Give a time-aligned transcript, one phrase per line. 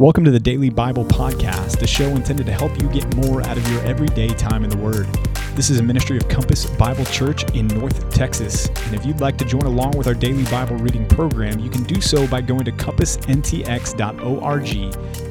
[0.00, 3.58] Welcome to the Daily Bible Podcast, a show intended to help you get more out
[3.58, 5.06] of your everyday time in the Word.
[5.54, 8.68] This is a ministry of Compass Bible Church in North Texas.
[8.68, 11.82] And if you'd like to join along with our daily Bible reading program, you can
[11.82, 14.68] do so by going to compassntx.org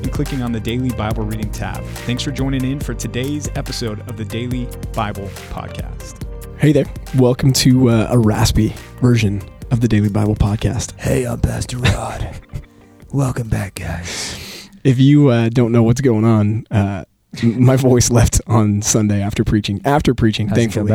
[0.04, 1.84] and clicking on the Daily Bible Reading tab.
[2.06, 6.28] Thanks for joining in for today's episode of the Daily Bible Podcast.
[6.60, 6.86] Hey there.
[7.16, 9.42] Welcome to uh, a raspy version
[9.72, 10.96] of the Daily Bible Podcast.
[11.00, 12.40] Hey, I'm Pastor Rod.
[13.12, 14.39] Welcome back, guys.
[14.84, 17.06] If you uh, don't know what's going on, uh,
[17.44, 19.82] my voice left on Sunday after preaching.
[19.86, 20.92] After preaching, come thankfully,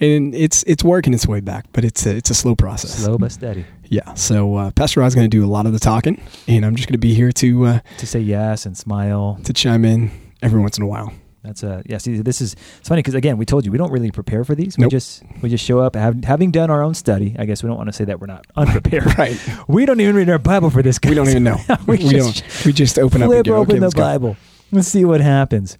[0.00, 2.94] and it's it's working its way back, but it's a, it's a slow process.
[2.94, 3.64] Slow but steady.
[3.84, 4.12] Yeah.
[4.14, 6.88] So uh, Pastor Rod's going to do a lot of the talking, and I'm just
[6.88, 9.38] going to be here to uh, To say yes and smile.
[9.44, 10.10] to chime in
[10.42, 11.12] every once in a while.
[11.48, 11.96] That's a yeah.
[11.96, 14.54] See, this is it's funny because again, we told you we don't really prepare for
[14.54, 14.76] these.
[14.76, 17.34] We just we just show up have, having done our own study.
[17.38, 18.98] I guess we don't want to say that we're not unprepared.
[19.18, 19.40] Right.
[19.66, 20.98] We don't even read our Bible for this.
[21.02, 21.56] We don't even know.
[21.86, 22.64] we, we just don't.
[22.66, 23.56] We just open up and flip go.
[23.56, 24.02] open okay, the go.
[24.02, 24.36] Bible.
[24.70, 25.78] Let's see what happens.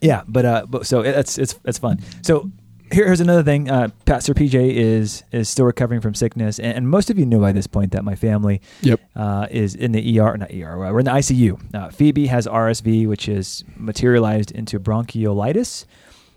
[0.00, 2.00] Yeah, but uh, but so it's it's it's fun.
[2.22, 2.50] So
[2.92, 3.70] here, here's another thing.
[3.70, 7.40] Uh, Pastor PJ is is still recovering from sickness, and, and most of you know
[7.40, 9.00] by this point that my family Yep.
[9.16, 10.76] uh, is in the ER, not ER.
[10.78, 11.74] We're in the ICU.
[11.74, 15.86] Uh, Phoebe has RSV, which is materialized into bronchiolitis.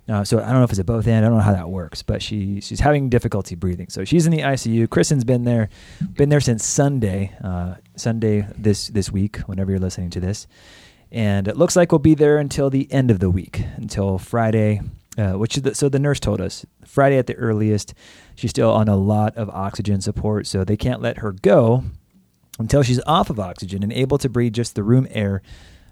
[0.09, 1.25] Uh, so I don't know if it's at both ends.
[1.25, 3.89] I don't know how that works, but she she's having difficulty breathing.
[3.89, 4.89] So she's in the ICU.
[4.89, 5.67] Kristen's been there,
[6.13, 9.37] been there since Sunday, uh, Sunday this this week.
[9.47, 10.47] Whenever you're listening to this,
[11.11, 14.79] and it looks like we'll be there until the end of the week, until Friday.
[15.17, 17.95] Uh, which is the, so the nurse told us Friday at the earliest.
[18.35, 21.83] She's still on a lot of oxygen support, so they can't let her go
[22.59, 25.41] until she's off of oxygen and able to breathe just the room air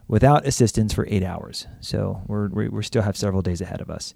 [0.07, 1.65] without assistance for eight hours.
[1.81, 4.13] So we're, we we still have several days ahead of us.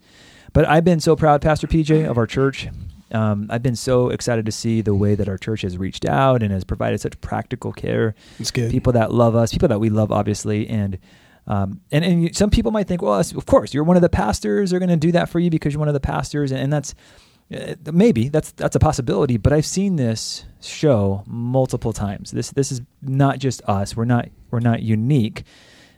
[0.53, 2.67] But I've been so proud, Pastor PJ, of our church.
[3.11, 6.43] Um, I've been so excited to see the way that our church has reached out
[6.43, 8.13] and has provided such practical care.
[8.39, 8.69] It's good.
[8.69, 10.99] People that love us, people that we love, obviously, and
[11.49, 14.09] um, and and you- some people might think, well, of course, you're one of the
[14.09, 14.69] pastors.
[14.69, 16.71] They're going to do that for you because you're one of the pastors, and, and
[16.71, 16.95] that's
[17.53, 19.37] uh, maybe that's that's a possibility.
[19.37, 22.31] But I've seen this show multiple times.
[22.31, 23.95] This this is not just us.
[23.97, 25.43] We're not we're not unique,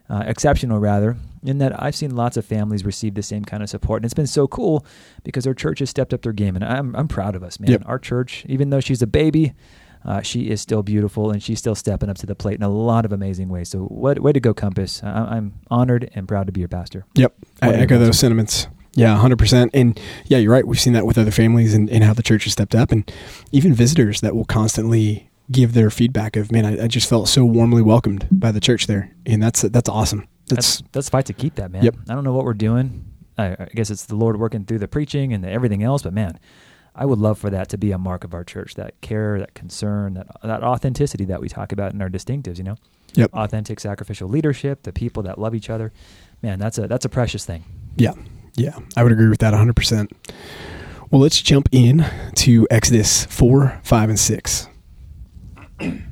[0.10, 1.18] uh, exceptional rather.
[1.44, 4.14] In that I've seen lots of families receive the same kind of support, and it's
[4.14, 4.86] been so cool
[5.24, 7.72] because our church has stepped up their game, and I'm I'm proud of us, man.
[7.72, 7.84] Yep.
[7.88, 9.54] Our church, even though she's a baby,
[10.06, 12.70] uh, she is still beautiful and she's still stepping up to the plate in a
[12.70, 13.70] lot of amazing ways.
[13.70, 15.04] So, what, way to go, Compass.
[15.04, 17.06] I, I'm honored and proud to be your pastor.
[17.16, 17.34] Yep.
[17.62, 18.68] I What your echo those sentiments.
[18.94, 19.70] Yeah, 100%.
[19.74, 20.68] And yeah, you're right.
[20.68, 23.10] We've seen that with other families and, and how the church has stepped up, and
[23.52, 27.46] even visitors that will constantly give their feedback of, man, I, I just felt so
[27.46, 29.12] warmly welcomed by the church there.
[29.26, 30.28] And that's that's awesome.
[30.48, 31.84] That's, That's, let's fight to keep that, man.
[31.84, 31.96] Yep.
[32.10, 33.06] I don't know what we're doing.
[33.38, 36.14] I, I guess it's the Lord working through the preaching and the, everything else, but
[36.14, 36.40] man,
[36.94, 39.54] I would love for that to be a mark of our church that care, that
[39.54, 42.76] concern, that, that authenticity that we talk about in our distinctives, you know?
[43.14, 43.34] yep.
[43.34, 45.92] Authentic sacrificial leadership, the people that love each other.
[46.42, 47.64] Man, that's a, that's a precious thing.
[47.96, 48.14] Yeah.
[48.56, 48.78] Yeah.
[48.96, 50.12] I would agree with that 100%.
[51.10, 54.68] Well, let's jump in to Exodus 4, 5, and 6.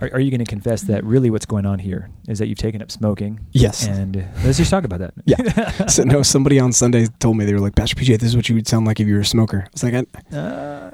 [0.00, 2.58] Are, are you going to confess that really what's going on here is that you've
[2.58, 3.40] taken up smoking?
[3.52, 3.86] Yes.
[3.86, 5.12] And let's just talk about that.
[5.26, 5.86] Yeah.
[5.86, 8.48] so, no, somebody on Sunday told me, they were like, Pastor PJ, this is what
[8.48, 9.64] you would sound like if you were a smoker.
[9.66, 10.90] I was like, I, Uh,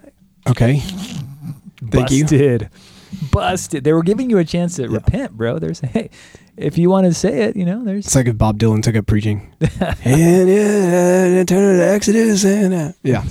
[0.50, 0.80] okay.
[1.90, 2.24] Thank you.
[2.24, 2.70] busted.
[3.30, 3.84] Busted.
[3.84, 5.58] They were giving you a chance to repent, bro.
[5.58, 6.10] They're saying, hey,
[6.56, 8.06] if you want to say it, you know, there's.
[8.06, 9.54] It's like if Bob Dylan took up preaching.
[9.60, 13.24] and yeah, turn to Exodus and uh, yeah,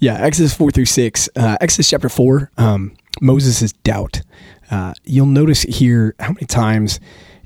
[0.00, 0.14] yeah.
[0.20, 1.28] Exodus four through six.
[1.36, 2.50] Uh, Exodus chapter four.
[2.56, 4.22] Um, Moses' doubt.
[4.70, 7.00] Uh, you'll notice here how many times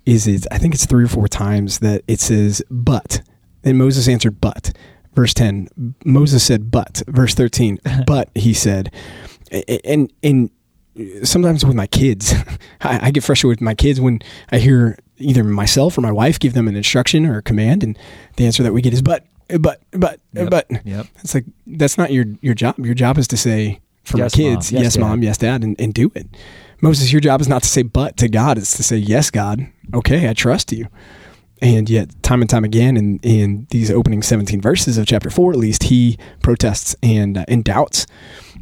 [0.04, 0.46] is it?
[0.50, 3.22] I think it's three or four times that it says "but,"
[3.64, 4.72] and Moses answered "but."
[5.14, 5.68] Verse ten.
[6.04, 7.78] Moses said "but." Verse thirteen.
[8.06, 8.92] but he said,
[9.84, 10.50] and and
[11.24, 12.34] sometimes with my kids,
[12.80, 14.20] I, I get frustrated with my kids when
[14.52, 17.98] I hear either myself or my wife give them an instruction or a command, and
[18.36, 19.24] the answer that we get is "but,
[19.58, 20.50] but, but, Yep.
[20.50, 21.06] but." Yep.
[21.20, 22.78] It's like that's not your your job.
[22.78, 24.82] Your job is to say for Yes, my kids, Mom.
[24.82, 26.28] Yes, yes, mom, yes, dad, and, and do it.
[26.80, 29.66] Moses, your job is not to say but to God; it's to say yes, God.
[29.94, 30.88] Okay, I trust you.
[31.62, 35.52] And yet, time and time again, in, in these opening 17 verses of chapter 4,
[35.52, 38.06] at least, he protests and, uh, and doubts.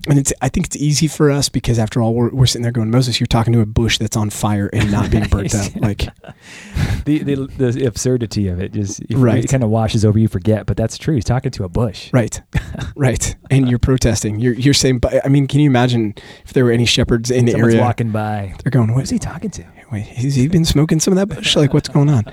[0.09, 2.73] And it's, I think it's easy for us because, after all, we're, we're sitting there
[2.73, 5.75] going, Moses, you're talking to a bush that's on fire and not being burnt up.
[5.77, 6.01] Like,
[7.05, 7.37] the, the
[7.71, 9.45] the absurdity of it just it, Right.
[9.45, 12.11] it kind of washes over you forget but that's true he's talking to a bush
[12.15, 12.41] right,
[12.97, 13.37] right.
[13.51, 14.41] And you're protesting.
[14.41, 16.15] You're, you're saying, but I mean, can you imagine
[16.45, 17.85] if there were any shepherds in the someone's area?
[17.85, 21.17] walking by They're going, what who's he talking to Wait, has he been smoking some
[21.17, 21.55] of that bush?
[21.57, 22.25] Like, what's going on?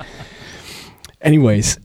[1.22, 1.78] Anyways,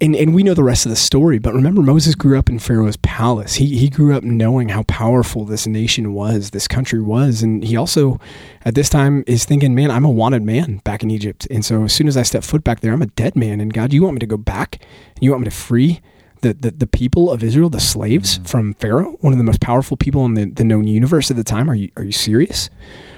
[0.00, 2.58] and, and we know the rest of the story, but remember Moses grew up in
[2.58, 3.54] Pharaoh's palace.
[3.54, 7.76] He he grew up knowing how powerful this nation was, this country was, and he
[7.76, 8.20] also
[8.64, 11.84] at this time is thinking, "Man, I'm a wanted man back in Egypt." And so
[11.84, 13.60] as soon as I step foot back there, I'm a dead man.
[13.60, 14.80] And God, you want me to go back?
[15.16, 16.00] And you want me to free
[16.42, 18.44] the, the, the people of Israel, the slaves mm-hmm.
[18.44, 21.44] from Pharaoh, one of the most powerful people in the, the known universe at the
[21.44, 21.70] time?
[21.70, 22.70] Are you are you serious?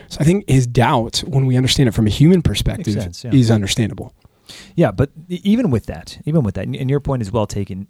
[0.09, 3.33] So I think his doubt, when we understand it from a human perspective, sense, yeah.
[3.33, 4.13] is understandable.
[4.77, 7.87] Yeah, but even with that, even with that, and your point is well taken.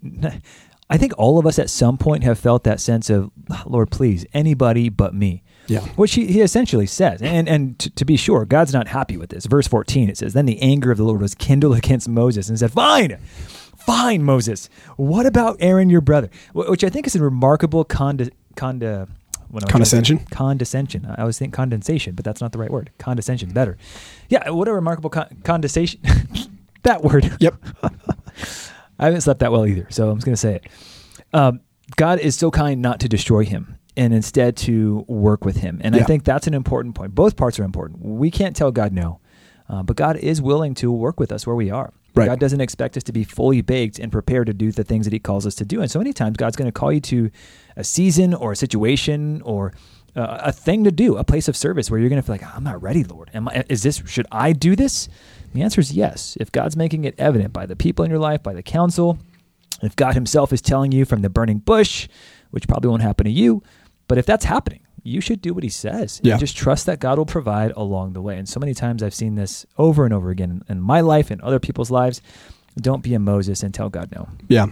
[0.90, 3.92] I think all of us at some point have felt that sense of, ah, Lord,
[3.92, 5.44] please, anybody but me.
[5.68, 5.82] Yeah.
[5.94, 7.22] Which he, he essentially says.
[7.22, 9.46] And and to, to, be sure, God's not happy with this.
[9.46, 12.58] Verse 14, it says, Then the anger of the Lord was kindled against Moses and
[12.58, 13.18] said, Fine,
[13.76, 14.68] fine, Moses.
[14.96, 16.28] What about Aaron, your brother?
[16.54, 17.84] Which I think is a remarkable
[19.50, 20.18] conde, conde, condescension.
[20.30, 21.06] Condescension.
[21.06, 22.90] I always think condensation, but that's not the right word.
[22.98, 23.76] Condescension, better.
[24.28, 26.00] Yeah, what a remarkable con- condensation.
[26.82, 27.30] that word.
[27.40, 27.56] Yep.
[28.98, 30.66] I haven't slept that well either, so I'm just going to say it.
[31.32, 31.60] Um,
[31.96, 35.80] God is so kind not to destroy him and instead to work with him.
[35.82, 36.02] And yeah.
[36.02, 37.14] I think that's an important point.
[37.14, 38.04] Both parts are important.
[38.04, 39.20] We can't tell God no,
[39.68, 41.92] uh, but God is willing to work with us where we are.
[42.14, 42.26] Right.
[42.26, 45.12] God doesn't expect us to be fully baked and prepared to do the things that
[45.12, 45.80] He calls us to do.
[45.80, 47.30] And so many times, God's going to call you to
[47.76, 49.72] a season or a situation or
[50.16, 52.56] uh, a thing to do, a place of service where you're going to feel like,
[52.56, 53.30] I'm not ready, Lord.
[53.32, 55.08] Am I, is this, should I do this?
[55.54, 56.36] The answer is yes.
[56.40, 59.18] If God's making it evident by the people in your life, by the counsel,
[59.82, 62.08] if God Himself is telling you from the burning bush,
[62.50, 63.62] which probably won't happen to you,
[64.08, 66.20] but if that's happening, you should do what He says.
[66.22, 66.36] Yeah.
[66.36, 68.36] just trust that God will provide along the way.
[68.36, 71.40] And so many times I've seen this over and over again in my life and
[71.42, 72.20] other people's lives.
[72.80, 74.28] Don't be a Moses and tell God no.
[74.48, 74.66] Yeah.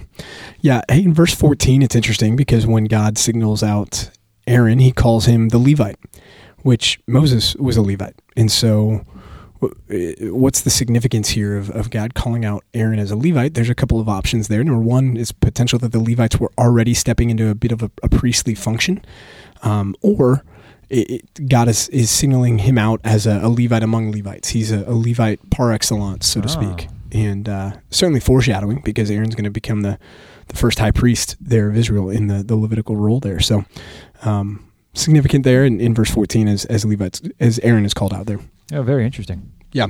[0.61, 0.83] Yeah.
[0.89, 4.11] Hey, in verse 14, it's interesting because when God signals out
[4.47, 5.99] Aaron, he calls him the Levite,
[6.63, 8.15] which Moses was a Levite.
[8.37, 9.05] And so
[9.61, 13.55] what's the significance here of, of God calling out Aaron as a Levite?
[13.55, 14.63] There's a couple of options there.
[14.63, 17.91] Number one is potential that the Levites were already stepping into a bit of a,
[18.03, 19.05] a priestly function,
[19.63, 20.45] um, or
[20.89, 24.51] it, it, God is, is signaling him out as a, a Levite among Levites.
[24.51, 26.95] He's a, a, Levite par excellence, so to speak, ah.
[27.13, 29.99] and uh, certainly foreshadowing because Aaron's going to become the,
[30.47, 33.41] the first high priest there of Israel in the, the Levitical role there.
[33.41, 33.65] So
[34.23, 34.65] um,
[34.95, 38.41] significant there in, in verse 14 as, as Levites, as Aaron is called out there.
[38.73, 39.53] Oh, very interesting.
[39.73, 39.89] Yeah.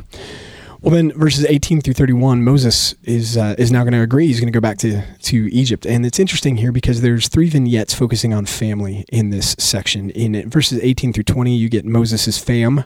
[0.81, 4.29] Well, then verses 18 through 31, Moses is uh, is now going to agree.
[4.29, 5.85] He's going to go back to, to Egypt.
[5.85, 10.11] And it's interesting here because there's three vignettes focusing on family in this section.
[10.11, 12.85] In verses 18 through 20, you get Moses' fam,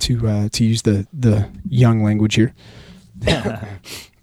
[0.00, 2.54] to uh, to use the, the young language here.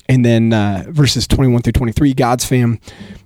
[0.08, 2.80] and then uh, verses 21 through 23, God's fam.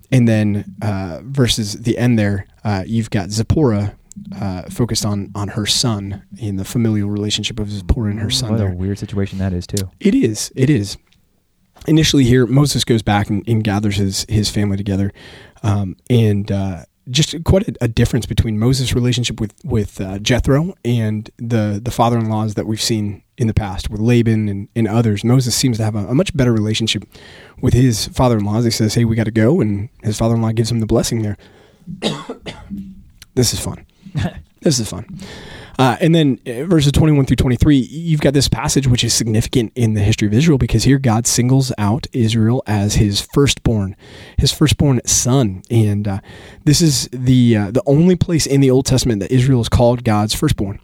[0.09, 3.97] And then uh, verses the end there, uh, you've got Zipporah
[4.39, 8.51] uh, focused on on her son in the familial relationship of Zipporah and her son.
[8.51, 8.71] What there.
[8.71, 9.89] a weird situation that is too.
[9.99, 10.51] It is.
[10.55, 10.97] It is.
[11.87, 15.11] Initially, here Moses goes back and, and gathers his his family together,
[15.63, 20.75] um, and uh, just quite a, a, difference between Moses' relationship with with uh, Jethro
[20.85, 24.67] and the the father in laws that we've seen in the past with Laban and,
[24.75, 25.23] and others.
[25.23, 27.03] Moses seems to have a, a much better relationship
[27.61, 28.65] with his father in laws.
[28.65, 30.85] He says, "Hey, we got to go," and his father in law gives him the
[30.85, 31.37] blessing there.
[33.33, 33.85] this is fun.
[34.61, 35.05] this is fun.
[35.79, 39.71] Uh, and then uh, verses 21 through 23, you've got this passage which is significant
[39.75, 43.95] in the history of Israel because here God singles out Israel as his firstborn,
[44.37, 45.63] his firstborn son.
[45.71, 46.19] And uh,
[46.65, 50.03] this is the, uh, the only place in the Old Testament that Israel is called
[50.03, 50.79] God's firstborn.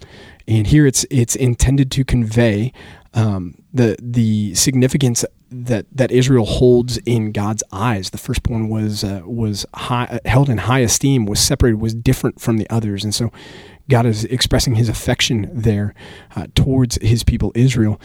[0.48, 2.72] And here it's, it's intended to convey
[3.18, 8.12] um, the, the significance that that Israel holds in God's eyes.
[8.12, 12.58] The firstborn was uh, was high, held in high esteem, was separated, was different from
[12.58, 13.32] the others, and so
[13.90, 15.96] God is expressing His affection there
[16.36, 18.00] uh, towards His people Israel.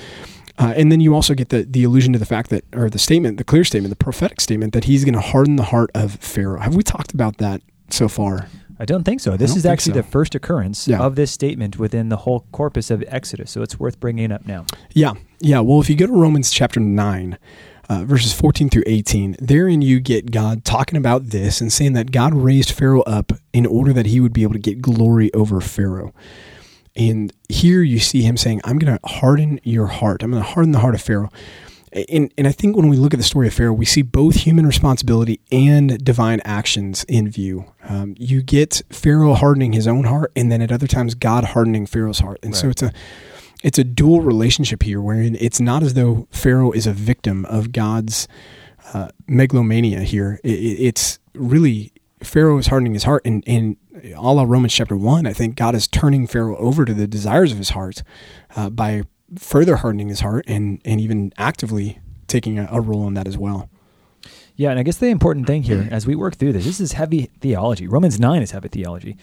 [0.59, 2.99] Uh, and then you also get the, the allusion to the fact that, or the
[2.99, 6.17] statement, the clear statement, the prophetic statement that he's going to harden the heart of
[6.17, 6.61] Pharaoh.
[6.61, 8.49] Have we talked about that so far?
[8.79, 9.37] I don't think so.
[9.37, 10.03] This is actually so.
[10.03, 11.01] the first occurrence yeah.
[11.01, 14.67] of this statement within the whole corpus of Exodus, so it's worth bringing up now.
[14.93, 15.61] Yeah, yeah.
[15.61, 17.39] Well, if you go to Romans chapter 9,
[17.89, 22.11] uh, verses 14 through 18, therein you get God talking about this and saying that
[22.11, 25.61] God raised Pharaoh up in order that he would be able to get glory over
[25.61, 26.15] Pharaoh.
[26.95, 30.23] And here you see him saying, I'm going to harden your heart.
[30.23, 31.31] I'm going to harden the heart of Pharaoh.
[32.09, 34.37] And, and I think when we look at the story of Pharaoh, we see both
[34.37, 37.67] human responsibility and divine actions in view.
[37.85, 41.85] Um, you get Pharaoh hardening his own heart, and then at other times, God hardening
[41.87, 42.39] Pharaoh's heart.
[42.43, 42.61] And right.
[42.61, 42.93] so it's a
[43.63, 47.73] it's a dual relationship here, wherein it's not as though Pharaoh is a victim of
[47.73, 48.27] God's
[48.95, 50.01] uh, megalomania.
[50.01, 53.77] Here, it, it's really Pharaoh is hardening his heart, and and
[54.15, 57.53] a la Romans chapter one, I think God is turning Pharaoh over to the desires
[57.53, 58.03] of his heart
[58.57, 59.03] uh, by
[59.39, 63.37] further hardening his heart and and even actively taking a, a role in that as
[63.37, 63.69] well.
[64.57, 66.93] Yeah, and I guess the important thing here, as we work through this, this is
[66.93, 67.89] heavy theology.
[67.89, 69.17] Romans 9 is heavy theology.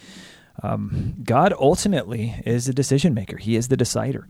[0.63, 4.27] Um, God ultimately is the decision maker, He is the decider.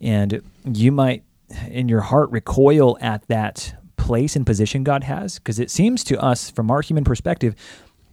[0.00, 1.24] And you might,
[1.68, 6.20] in your heart, recoil at that place and position God has, because it seems to
[6.20, 7.54] us, from our human perspective,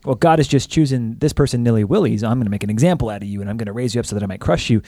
[0.05, 2.23] well, God is just choosing this person nilly willies.
[2.23, 3.99] I'm going to make an example out of you, and I'm going to raise you
[3.99, 4.81] up so that I might crush you.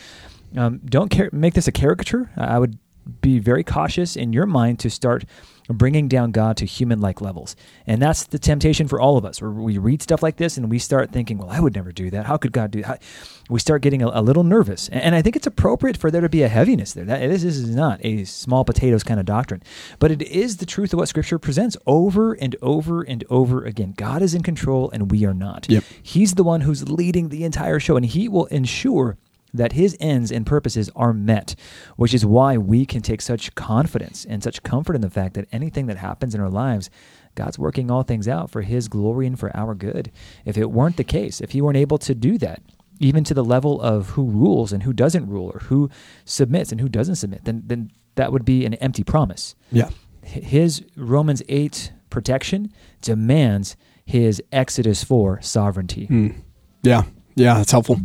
[0.55, 2.31] Um, don't make this a caricature.
[2.35, 2.77] I would
[3.21, 5.25] be very cautious in your mind to start
[5.67, 7.55] bringing down God to human like levels.
[7.87, 10.69] And that's the temptation for all of us, where we read stuff like this and
[10.69, 12.25] we start thinking, well, I would never do that.
[12.25, 13.01] How could God do that?
[13.49, 14.89] We start getting a, a little nervous.
[14.89, 17.05] And, I think it's appropriate for there to be a heaviness there.
[17.05, 19.61] That, this is not a small potatoes kind of doctrine,
[19.99, 23.93] but it is the truth of what Scripture presents over and over and over again.
[23.95, 25.67] God is in control and we are not.
[25.69, 25.83] Yep.
[26.01, 29.17] He's the one who's leading the entire show, and He will ensure
[29.53, 31.55] that his ends and purposes are met,
[31.95, 35.47] which is why we can take such confidence and such comfort in the fact that
[35.51, 36.89] anything that happens in our lives,
[37.35, 40.11] God's working all things out for his glory and for our good.
[40.45, 42.61] If it weren't the case, if he weren't able to do that,
[42.99, 45.89] even to the level of who rules and who doesn't rule or who
[46.23, 49.55] submits and who doesn't submit, then then that would be an empty promise.
[49.71, 49.89] Yeah.
[50.23, 56.07] His Romans 8 protection demands his Exodus 4 sovereignty.
[56.07, 56.35] Mm.
[56.83, 57.03] Yeah.
[57.35, 57.99] Yeah, that's helpful.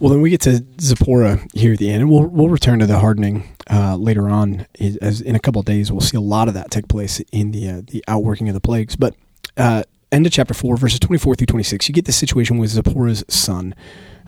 [0.00, 2.86] Well, then we get to Zipporah here at the end, and we'll we'll return to
[2.86, 4.66] the hardening uh, later on.
[5.02, 7.50] As in a couple of days, we'll see a lot of that take place in
[7.50, 8.94] the uh, the outworking of the plagues.
[8.94, 9.16] But
[9.56, 12.58] uh, end of chapter four, verses twenty four through twenty six, you get the situation
[12.58, 13.74] with Zipporah's son,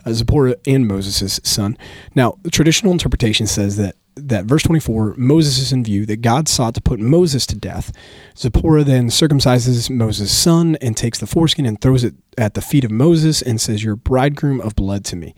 [0.05, 1.77] uh, Zipporah and Moses' son.
[2.15, 6.47] Now, the traditional interpretation says that that verse 24 moses is in view that god
[6.47, 7.91] sought to put moses to death.
[8.37, 12.83] Zipporah then circumcises moses' son and takes the foreskin and throws it at the feet
[12.83, 15.33] of moses and says you're bridegroom of blood to me.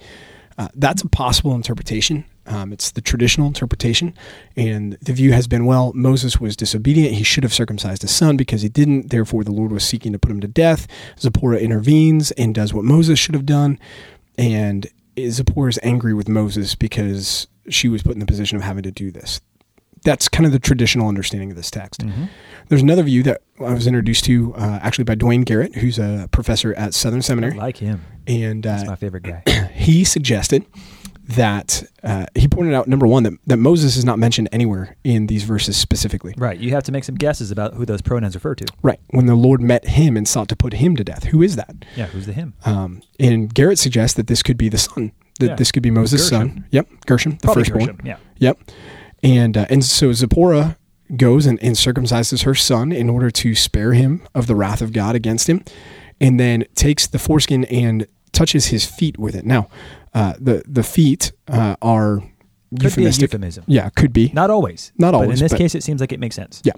[0.57, 2.25] Uh, that's a possible interpretation.
[2.45, 4.13] Um, it's the traditional interpretation.
[4.57, 7.15] And the view has been well moses was disobedient.
[7.15, 9.09] He should have circumcised his son because he didn't.
[9.09, 10.87] Therefore the lord was seeking to put him to death.
[11.19, 13.79] Zipporah intervenes and does what moses should have done.
[14.37, 14.87] And
[15.19, 18.91] Zipporah is angry with Moses because she was put in the position of having to
[18.91, 19.41] do this.
[20.03, 22.01] That's kind of the traditional understanding of this text.
[22.01, 22.25] Mm-hmm.
[22.67, 26.27] There's another view that I was introduced to uh, actually by Duane Garrett, who's a
[26.31, 27.53] professor at Southern Seminary.
[27.53, 28.03] I like him.
[28.27, 29.43] And uh, He's my favorite guy.
[29.73, 30.65] he suggested
[31.25, 35.27] that uh, he pointed out number one that, that Moses is not mentioned anywhere in
[35.27, 36.33] these verses specifically.
[36.37, 36.59] Right.
[36.59, 38.65] You have to make some guesses about who those pronouns refer to.
[38.81, 38.99] Right.
[39.11, 41.85] When the Lord met him and sought to put him to death, who is that?
[41.95, 42.07] Yeah.
[42.07, 42.55] Who's the him?
[42.65, 45.13] Um, and Garrett suggests that this could be the son.
[45.39, 45.55] That yeah.
[45.55, 46.65] this could be Moses' son.
[46.71, 46.87] Yep.
[47.07, 47.85] Gershom, the Probably firstborn.
[47.85, 48.17] Gershom, yeah.
[48.37, 48.59] Yep.
[49.23, 50.77] And uh, and so Zipporah
[51.17, 54.93] goes and, and circumcises her son in order to spare him of the wrath of
[54.93, 55.63] God against him,
[56.21, 59.45] and then takes the foreskin and touches his feet with it.
[59.45, 59.69] Now,
[60.13, 62.21] uh, the the feet uh, are
[62.71, 63.19] could euphemistic.
[63.19, 63.63] be a euphemism.
[63.67, 64.31] Yeah, could be.
[64.33, 64.91] Not always.
[64.97, 65.39] Not but always.
[65.39, 66.61] in this but- case, it seems like it makes sense.
[66.63, 66.73] Yeah.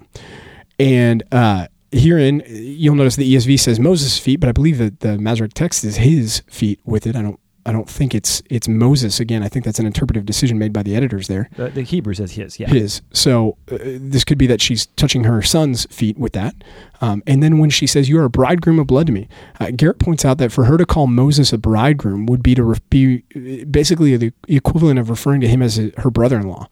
[0.78, 5.18] And uh, herein, you'll notice the ESV says Moses' feet, but I believe that the
[5.18, 7.16] Masoretic text is his feet with it.
[7.16, 7.40] I don't.
[7.66, 9.42] I don't think it's it's Moses again.
[9.42, 11.50] I think that's an interpretive decision made by the editors there.
[11.56, 12.60] The, the Hebrew says his.
[12.60, 12.68] Yeah.
[12.68, 13.02] His.
[13.12, 16.54] So uh, this could be that she's touching her son's feet with that.
[17.00, 19.72] Um, and then when she says, "You are a bridegroom of blood to me," uh,
[19.74, 22.78] Garrett points out that for her to call Moses a bridegroom would be to re-
[22.88, 26.68] be uh, basically the equivalent of referring to him as a, her brother-in-law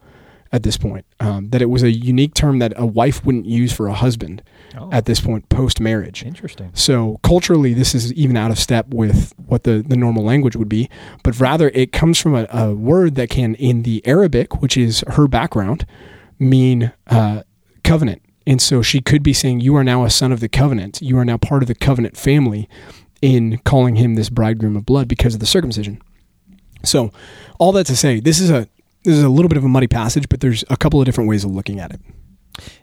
[0.54, 1.04] at this point.
[1.20, 4.42] Um, that it was a unique term that a wife wouldn't use for a husband
[4.76, 6.24] Oh, at this point post marriage.
[6.24, 6.70] interesting.
[6.74, 10.68] So culturally, this is even out of step with what the, the normal language would
[10.68, 10.88] be,
[11.22, 15.04] but rather it comes from a, a word that can, in the Arabic, which is
[15.08, 15.86] her background,
[16.38, 17.42] mean uh,
[17.84, 18.22] covenant.
[18.46, 21.00] And so she could be saying, You are now a son of the covenant.
[21.00, 22.68] You are now part of the covenant family
[23.22, 26.00] in calling him this bridegroom of blood because of the circumcision.
[26.84, 27.12] So,
[27.58, 28.68] all that to say, this is a
[29.04, 31.28] this is a little bit of a muddy passage, but there's a couple of different
[31.30, 32.00] ways of looking at it.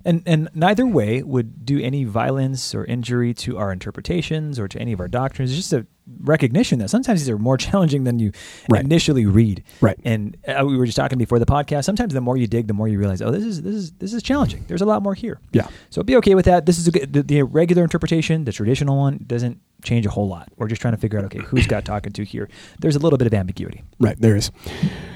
[0.03, 4.77] And and neither way would do any violence or injury to our interpretations or to
[4.77, 5.49] any of our doctrines.
[5.51, 5.87] It's just a
[6.19, 8.33] recognition that sometimes these are more challenging than you
[8.69, 8.83] Right.
[8.83, 9.63] initially read.
[9.79, 9.97] Right.
[10.03, 11.85] And uh, we were just talking before the podcast.
[11.85, 14.13] Sometimes the more you dig, the more you realize, oh, this is this is this
[14.13, 14.65] is challenging.
[14.67, 15.39] There's a lot more here.
[15.53, 15.67] Yeah.
[15.89, 16.65] So be okay with that.
[16.65, 18.43] This is a good, the, the regular interpretation.
[18.43, 20.49] The traditional one doesn't change a whole lot.
[20.57, 22.49] We're just trying to figure out, okay, who's got talking to here.
[22.79, 23.83] There's a little bit of ambiguity.
[23.99, 24.51] Right, there is.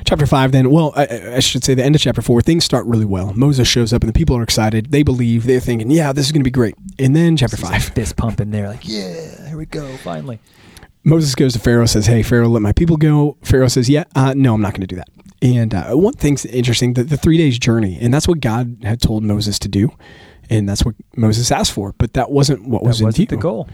[0.05, 2.86] Chapter 5, then, well, I, I should say the end of chapter 4, things start
[2.86, 3.34] really well.
[3.34, 4.91] Moses shows up and the people are excited.
[4.91, 6.75] They believe, they're thinking, yeah, this is going to be great.
[7.00, 10.39] And then chapter 5, Fist pumping there, like, yeah, here we go, finally.
[11.03, 13.38] Moses goes to Pharaoh, says, hey, Pharaoh, let my people go.
[13.43, 15.07] Pharaoh says, yeah, uh, no, I'm not going to do that.
[15.41, 19.01] And uh, one thing's interesting, the, the three days journey, and that's what God had
[19.01, 19.91] told Moses to do.
[20.50, 23.38] And that's what Moses asked for, but that wasn't what was that in wasn't view.
[23.38, 23.70] the goal.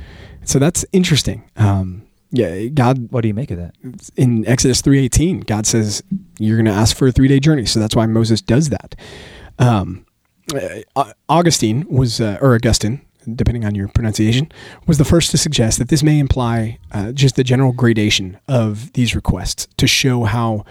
[0.45, 1.43] So that's interesting.
[1.57, 3.75] Um, yeah, God What do you make of that?
[4.15, 6.01] in Exodus 3:18, God says
[6.39, 7.65] you're going to ask for a 3-day journey.
[7.65, 8.95] So that's why Moses does that.
[9.59, 10.05] Um,
[11.29, 13.01] Augustine was uh, or Augustine
[13.35, 14.51] depending on your pronunciation,
[14.87, 18.91] was the first to suggest that this may imply uh, just the general gradation of
[18.93, 20.65] these requests to show how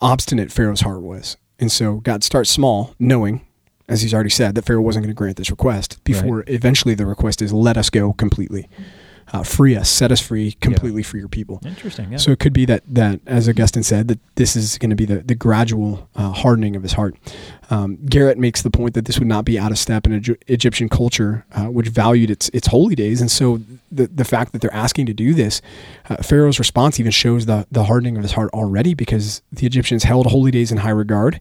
[0.00, 1.36] obstinate Pharaoh's heart was.
[1.58, 3.46] And so God starts small, knowing,
[3.88, 6.48] as he's already said, that Pharaoh wasn't going to grant this request before right.
[6.48, 8.68] eventually the request is let us go completely
[9.32, 11.08] uh, free us, set us free completely yeah.
[11.08, 11.60] for your people.
[11.64, 12.12] Interesting.
[12.12, 12.18] Yeah.
[12.18, 15.04] So it could be that that as Augustine said that this is going to be
[15.04, 17.16] the the gradual uh, hardening of his heart.
[17.70, 20.88] Um, Garrett makes the point that this would not be out of step in Egyptian
[20.88, 23.60] culture, uh, which valued its its holy days, and so
[23.92, 25.60] the the fact that they're asking to do this,
[26.08, 30.04] uh, Pharaoh's response even shows the the hardening of his heart already because the Egyptians
[30.04, 31.40] held holy days in high regard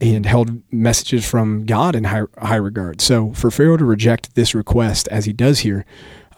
[0.00, 3.00] and held messages from God in high, high regard.
[3.00, 5.86] So for Pharaoh to reject this request as he does here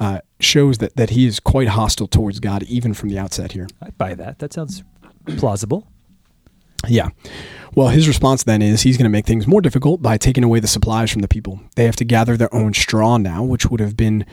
[0.00, 3.66] uh, shows that, that he is quite hostile towards God even from the outset here.
[3.82, 4.38] I buy that.
[4.38, 4.84] That sounds
[5.36, 5.88] plausible.
[6.86, 7.08] Yeah.
[7.74, 10.60] Well, his response then is he's going to make things more difficult by taking away
[10.60, 11.60] the supplies from the people.
[11.74, 14.24] They have to gather their own straw now, which would have been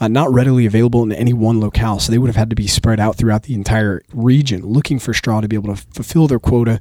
[0.00, 1.98] uh, not readily available in any one locale.
[1.98, 5.14] So they would have had to be spread out throughout the entire region looking for
[5.14, 6.80] straw to be able to fulfill their quota.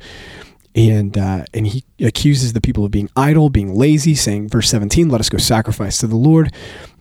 [0.76, 5.10] And uh, and he accuses the people of being idle, being lazy, saying, verse 17,
[5.10, 6.54] let us go sacrifice to the Lord.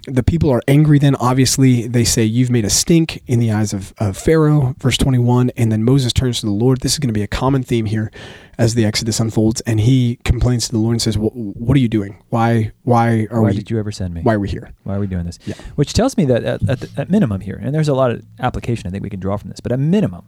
[0.07, 1.87] The people are angry then obviously.
[1.87, 5.71] They say you've made a stink in the eyes of, of pharaoh verse 21 and
[5.71, 6.81] then moses turns to the lord.
[6.81, 8.11] This is going to be a common theme here
[8.57, 9.61] as the exodus unfolds.
[9.67, 12.23] And he complains to the lord and says what are you doing?
[12.31, 14.23] Why why are why we did you ever send me?
[14.23, 14.73] Why are we here?
[14.85, 15.39] Why are we doing this?
[15.45, 15.57] Yeah.
[15.75, 18.87] which tells me that at, at, at minimum here and there's a lot of application
[18.87, 20.25] i think we can draw from this but at minimum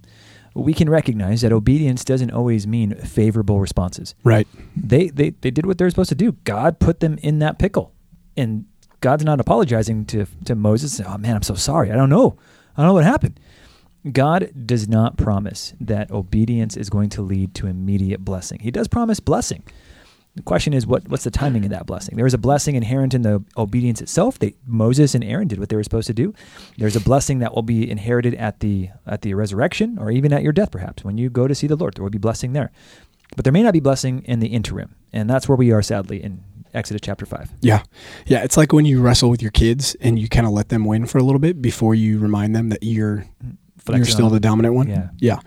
[0.54, 4.14] we can recognize that obedience doesn't always mean favorable responses.
[4.25, 4.49] Right.
[4.76, 6.33] They, they they did what they're supposed to do.
[6.45, 7.92] God put them in that pickle.
[8.37, 8.66] And
[9.00, 11.00] God's not apologizing to to Moses.
[11.00, 11.90] Oh man, I'm so sorry.
[11.90, 12.37] I don't know.
[12.76, 13.38] I don't know what happened.
[14.12, 18.61] God does not promise that obedience is going to lead to immediate blessing.
[18.61, 19.62] He does promise blessing.
[20.37, 22.16] The question is, what, what's the timing of that blessing?
[22.16, 24.38] There is a blessing inherent in the obedience itself.
[24.38, 26.32] That Moses and Aaron did what they were supposed to do.
[26.78, 30.42] There's a blessing that will be inherited at the at the resurrection, or even at
[30.42, 31.94] your death, perhaps when you go to see the Lord.
[31.94, 32.70] There will be blessing there,
[33.34, 36.22] but there may not be blessing in the interim, and that's where we are sadly
[36.22, 36.44] in
[36.75, 37.50] Exodus chapter 5.
[37.60, 37.82] Yeah.
[38.26, 38.44] Yeah.
[38.44, 41.06] It's like when you wrestle with your kids and you kind of let them win
[41.06, 43.26] for a little bit before you remind them that you're.
[43.45, 43.50] Mm-hmm.
[43.88, 44.88] You're still the dominant one.
[44.88, 45.40] Yeah, yeah,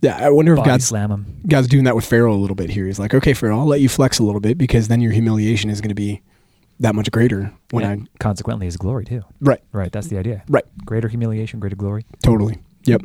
[0.00, 0.16] yeah.
[0.16, 1.40] I wonder if Body God's slam him.
[1.46, 2.86] God's doing that with Pharaoh a little bit here.
[2.86, 5.70] He's like, okay, Pharaoh, I'll let you flex a little bit because then your humiliation
[5.70, 6.22] is going to be
[6.80, 7.90] that much greater when yeah.
[7.90, 9.22] I consequently his glory too.
[9.40, 9.90] Right, right.
[9.90, 10.42] That's the idea.
[10.48, 12.04] Right, greater humiliation, greater glory.
[12.22, 12.58] Totally.
[12.84, 13.02] Yep.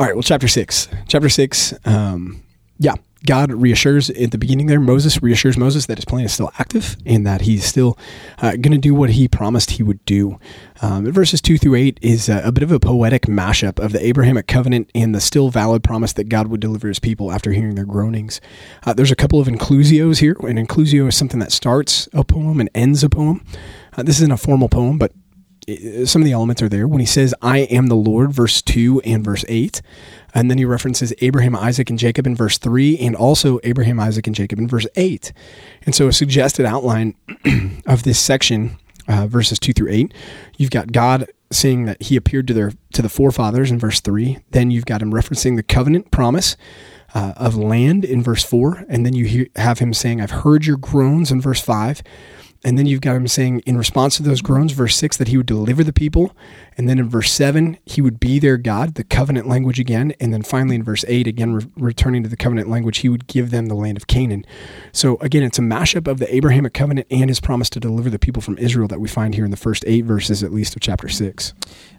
[0.00, 0.14] All right.
[0.14, 0.88] Well, chapter six.
[1.06, 1.74] Chapter six.
[1.84, 2.42] Um,
[2.78, 2.94] yeah.
[3.24, 6.96] God reassures at the beginning there, Moses reassures Moses that his plan is still active
[7.06, 7.98] and that he's still
[8.38, 10.38] uh, going to do what he promised he would do.
[10.80, 14.04] Um, verses 2 through 8 is a, a, bit of a poetic mashup of the
[14.04, 17.76] Abrahamic covenant and the still valid promise that God would deliver his people after hearing
[17.76, 18.40] their groanings.
[18.84, 20.36] Uh, there's a couple of inclusios here.
[20.40, 23.44] An inclusio is something that starts a poem and ends a poem.
[23.96, 25.12] Uh, this isn't a formal poem, but
[26.04, 26.88] some of the elements are there.
[26.88, 29.80] When he says, I am the Lord, verse 2 and verse 8.
[30.34, 34.26] And then he references Abraham, Isaac, and Jacob in verse 3, and also Abraham, Isaac,
[34.26, 35.32] and Jacob in verse 8.
[35.84, 37.14] And so a suggested outline
[37.86, 38.76] of this section,
[39.08, 40.14] uh, verses 2 through 8,
[40.56, 44.38] you've got God saying that he appeared to their to the forefathers in verse 3.
[44.50, 46.56] Then you've got him referencing the covenant promise
[47.14, 48.86] uh, of land in verse 4.
[48.88, 52.02] And then you hear, have him saying, I've heard your groans in verse 5.
[52.64, 55.36] And then you've got him saying, in response to those groans, verse 6, that he
[55.36, 56.36] would deliver the people.
[56.76, 60.14] And then in verse 7, he would be their God, the covenant language again.
[60.20, 63.26] And then finally in verse 8, again, re- returning to the covenant language, he would
[63.26, 64.44] give them the land of Canaan.
[64.92, 68.18] So again, it's a mashup of the Abrahamic covenant and his promise to deliver the
[68.18, 70.82] people from Israel that we find here in the first eight verses, at least, of
[70.82, 71.54] chapter 6.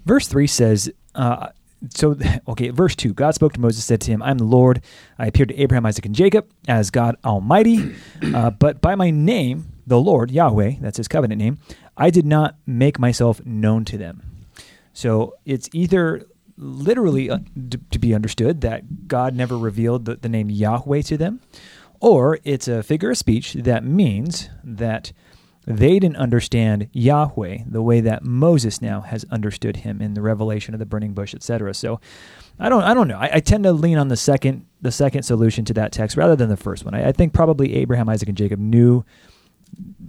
[0.06, 1.50] Verse 3 says, uh,
[1.90, 4.82] so okay verse 2 god spoke to moses said to him i'm the lord
[5.20, 7.94] i appeared to abraham isaac and jacob as god almighty
[8.34, 11.58] uh, but by my name the Lord, Yahweh, that's his covenant name,
[11.98, 14.24] I did not make myself known to them.
[14.94, 16.26] So it's either
[16.58, 17.40] literally uh,
[17.92, 21.42] to be understood that God never revealed the, the name Yahweh to them,
[22.00, 25.12] or it's a figure of speech that means that
[25.66, 30.74] they didn't understand Yahweh the way that Moses now has understood him in the revelation
[30.76, 31.74] of the burning bush, etc.
[31.74, 32.02] So
[32.60, 33.18] I don't I don't know.
[33.18, 36.36] I, I, tend to lean on the second the second solution to that text rather
[36.36, 36.94] than the first one.
[36.94, 39.06] I, I think probably Abraham, Isaac, and Jacob knew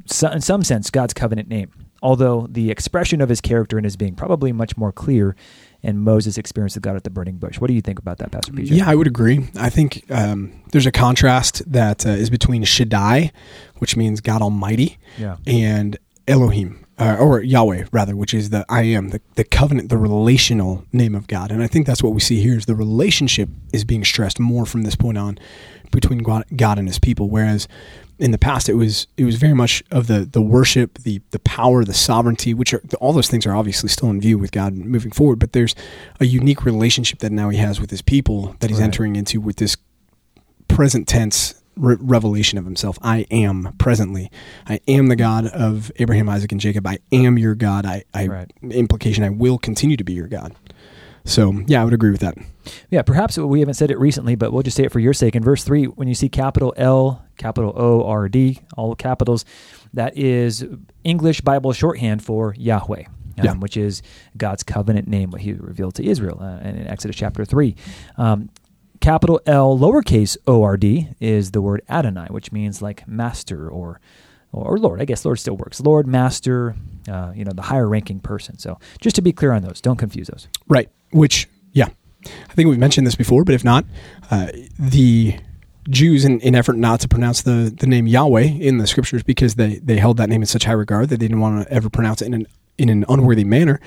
[0.06, 1.70] so, in some sense, God's covenant name,
[2.02, 5.36] although the expression of his character and his being probably much more clear
[5.82, 7.60] in Moses' experience with God at the burning bush.
[7.60, 8.70] What do you think about that, Pastor PJ?
[8.70, 9.48] Yeah, I would agree.
[9.56, 13.32] I think um, there's a contrast that uh, is between Shaddai,
[13.78, 15.36] which means God Almighty, yeah.
[15.46, 19.98] and Elohim, uh, or Yahweh rather, which is the I am, the, the covenant, the
[19.98, 21.50] relational name of God.
[21.50, 24.64] And I think that's what we see here is the relationship is being stressed more
[24.64, 25.38] from this point on
[25.90, 26.44] between God
[26.78, 27.28] and his people.
[27.28, 27.68] Whereas
[28.18, 31.38] in the past, it was it was very much of the the worship, the the
[31.40, 34.74] power, the sovereignty, which are all those things are obviously still in view with God
[34.74, 35.38] moving forward.
[35.38, 35.74] But there's
[36.20, 38.84] a unique relationship that now He has with His people that He's Right.
[38.84, 39.76] entering into with this
[40.68, 42.98] present tense re- revelation of Himself.
[43.02, 44.30] I am presently.
[44.66, 46.86] I am the God of Abraham, Isaac, and Jacob.
[46.86, 47.84] I am your God.
[47.86, 48.52] I, I Right.
[48.70, 49.24] implication.
[49.24, 50.54] I will continue to be your God.
[51.24, 52.36] So yeah, I would agree with that.
[52.90, 55.34] Yeah, perhaps we haven't said it recently, but we'll just say it for your sake.
[55.34, 59.44] In verse 3, when you see capital L, capital O, R, D, all capitals,
[59.92, 60.64] that is
[61.04, 63.54] English Bible shorthand for Yahweh, um, Yeah.
[63.54, 64.02] which is
[64.36, 67.74] God's covenant name, what he revealed to Israel uh, in Exodus chapter 3.
[68.16, 68.50] Um,
[69.00, 74.00] capital L, lowercase O, R, D is the word Adonai, which means like master or
[74.52, 75.00] or Lord.
[75.02, 75.80] I guess Lord still works.
[75.80, 76.76] Lord, master,
[77.08, 78.56] uh, you know, the higher ranking person.
[78.56, 80.46] So just to be clear on those, don't confuse those.
[80.68, 80.88] Right.
[81.10, 81.88] Which, yeah,
[82.24, 83.84] I think we've mentioned this before, but if not,
[84.30, 85.34] uh, the
[85.88, 89.56] Jews, in, in effort not to pronounce the, the name Yahweh in the scriptures because
[89.56, 91.90] they, they held that name in such high regard that they didn't want to ever
[91.90, 92.46] pronounce it in an,
[92.78, 93.80] in an unworthy manner,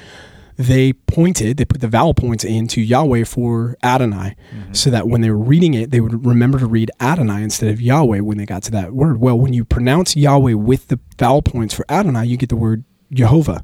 [0.57, 4.73] they pointed, they put the vowel points into Yahweh for Adonai mm-hmm.
[4.73, 7.79] so that when they were reading it, they would remember to read Adonai instead of
[7.79, 9.19] Yahweh when they got to that word.
[9.19, 12.83] Well, when you pronounce Yahweh with the vowel points for Adonai, you get the word
[13.11, 13.63] Jehovah.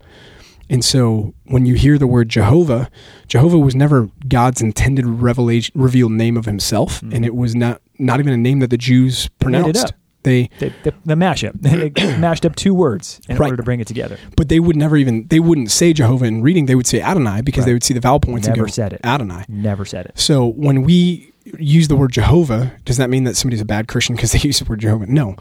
[0.69, 2.89] And so when you hear the word Jehovah,
[3.27, 7.23] Jehovah was never God's intended revelation revealed name of himself, and mm-hmm.
[7.25, 9.85] it was not not even a name that the Jews pronounced.
[9.85, 9.91] up.
[10.23, 11.51] They the, the, the mashup.
[11.59, 13.47] they mashed up two words in Right.
[13.47, 14.17] order to bring it together.
[14.37, 17.41] but they would never even they wouldn't say Jehovah in reading, they would say Adonai
[17.41, 19.01] because they would see the vowel points Never and go said it.
[19.03, 19.43] Adonai.
[19.49, 20.17] Never said it.
[20.17, 24.15] So when we use the word Jehovah, does that mean that somebody's a bad Christian
[24.15, 25.07] because they use the word Jehovah?
[25.07, 25.35] No.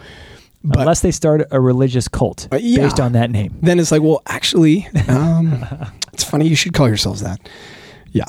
[0.65, 2.83] But Unless they start a religious cult Uh, yeah.
[2.83, 3.57] based on that name.
[3.63, 5.65] then it's like, well, actually, um,
[6.13, 7.41] it's funny you should call yourselves that.
[8.11, 8.25] Yeah.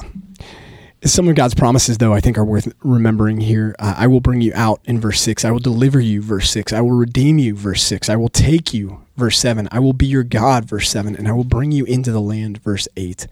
[1.05, 3.75] Some of God's promises, though, I think are worth remembering here.
[3.77, 5.43] Uh, I will bring you out in verse 6.
[5.43, 6.71] I will deliver you, verse 6.
[6.71, 8.09] I will redeem you, verse 6.
[8.09, 9.67] I will take you, verse 7.
[9.71, 11.15] I will be your God, verse 7.
[11.15, 13.27] And I will bring you into the land, verse 8.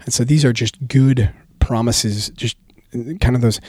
[0.00, 2.56] And so these are just good promises, just
[2.92, 3.60] kind of those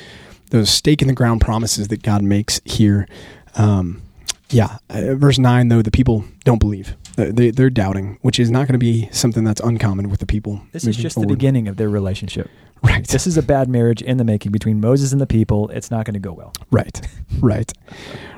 [0.52, 3.08] those stake in the ground promises that God makes here.
[3.56, 4.02] Um,
[4.50, 8.50] yeah, uh, verse nine though the people don't believe; Uh, they, they're doubting, which is
[8.50, 10.62] not going to be something that's uncommon with the people.
[10.72, 12.50] This is just the beginning of their relationship.
[12.84, 13.08] right?
[13.08, 15.70] This is a bad marriage in the making between Moses and the people.
[15.70, 16.54] It's not going to go well.
[16.72, 17.00] Right,
[17.40, 17.72] right,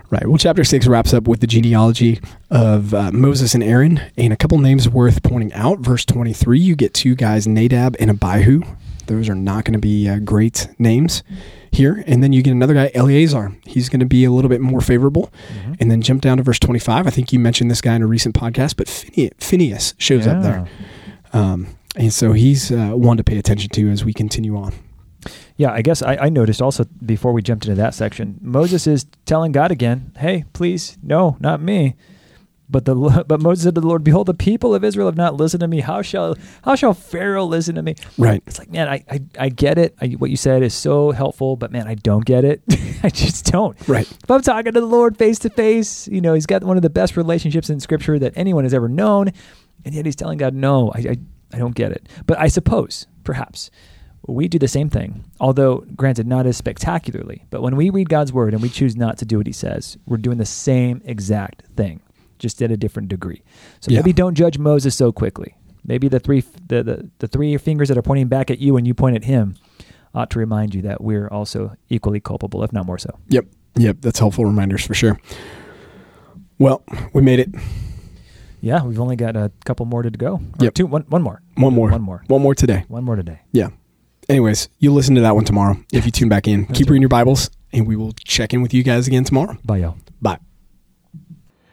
[0.10, 0.28] right.
[0.28, 4.38] Well, chapter six wraps up with the genealogy of uh, Moses and Aaron, and a
[4.38, 5.80] couple names worth pointing out.
[5.80, 8.62] Verse twenty-three, you get two guys, Nadab and Abihu.
[9.08, 11.24] Those are not going to be uh, great names
[11.74, 12.04] here.
[12.08, 13.56] And then you get another guy, Eleazar.
[13.66, 15.34] He's going to be a little bit more favorable.
[15.54, 15.74] Mm-hmm.
[15.80, 17.08] And then jump down to verse twenty-five.
[17.08, 20.42] I think you mentioned this guy in a recent podcast, but Phine- Phineas shows up
[20.42, 20.68] there.
[21.34, 24.74] Um, and so he's uh, one to pay attention to as we continue on.
[25.56, 29.06] Yeah, I guess I, I noticed also before we jumped into that section, Moses is
[29.26, 31.96] telling God again, "Hey, please, no, not me."
[32.69, 35.36] But the but Moses said to the Lord, "Behold, the people of Israel have not
[35.36, 35.82] listened to me.
[35.82, 38.41] How shall how shall Pharaoh listen to me?" Right.
[38.47, 39.95] It's like, man, I I, I get it.
[40.02, 42.63] I, what you said is so helpful, but man, I don't get it.
[43.04, 43.78] I just don't.
[43.88, 44.10] Right.
[44.10, 46.84] If I'm talking to the Lord face to face, you know, he's got one of
[46.84, 49.32] the best relationships in Scripture that anyone has ever known,
[49.86, 51.17] and yet he's telling God, "No, I I,
[51.54, 53.69] I don't get it." But I suppose, perhaps,
[54.26, 57.45] we do the same thing, although granted not as spectacularly.
[57.49, 59.97] But when we read God's word and we choose not to do what He says,
[60.06, 62.02] we're doing the same exact thing,
[62.44, 63.42] just at a different degree.
[63.80, 64.00] So Yeah.
[64.00, 65.56] maybe don't judge Moses so quickly.
[65.86, 68.86] Maybe the three the, the the three fingers that are pointing back at you and
[68.86, 69.56] you point at him
[70.14, 73.10] ought to remind you that we're also equally culpable, if not more so.
[73.30, 73.46] Yep.
[73.78, 73.98] Yep.
[74.02, 75.20] That's helpful reminders for sure.
[76.60, 77.50] Well, we made it.
[78.62, 80.36] Yeah, we've only got a couple more to go.
[80.60, 80.74] Or Yep.
[80.76, 81.42] two, one, one more.
[81.56, 81.90] One more.
[81.90, 82.24] One more.
[82.28, 82.86] One more today.
[82.88, 83.40] One more today.
[83.52, 83.70] Yeah.
[84.30, 86.66] Anyways, you'll listen to that one tomorrow if you tune back in.
[86.68, 86.92] Keep right.
[86.92, 89.58] reading your Bibles, and we will check in with you guys again tomorrow.
[89.66, 89.98] Bye, y'all.
[90.22, 90.38] Bye.